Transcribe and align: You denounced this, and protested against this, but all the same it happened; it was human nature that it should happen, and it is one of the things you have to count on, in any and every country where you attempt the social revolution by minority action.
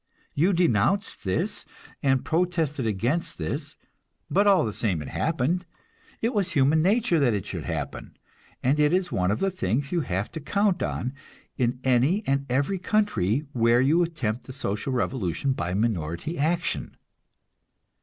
You 0.33 0.51
denounced 0.51 1.23
this, 1.25 1.63
and 2.01 2.25
protested 2.25 2.87
against 2.87 3.37
this, 3.37 3.75
but 4.31 4.47
all 4.47 4.65
the 4.65 4.73
same 4.73 4.99
it 5.03 5.09
happened; 5.09 5.67
it 6.23 6.33
was 6.33 6.53
human 6.53 6.81
nature 6.81 7.19
that 7.19 7.35
it 7.35 7.45
should 7.45 7.65
happen, 7.65 8.17
and 8.63 8.79
it 8.79 8.93
is 8.93 9.11
one 9.11 9.29
of 9.29 9.37
the 9.39 9.51
things 9.51 9.91
you 9.91 10.01
have 10.01 10.31
to 10.31 10.39
count 10.39 10.81
on, 10.81 11.13
in 11.55 11.79
any 11.83 12.25
and 12.25 12.47
every 12.49 12.79
country 12.79 13.45
where 13.53 13.79
you 13.79 14.01
attempt 14.01 14.45
the 14.45 14.53
social 14.53 14.91
revolution 14.91 15.53
by 15.53 15.75
minority 15.75 16.35
action. 16.35 16.97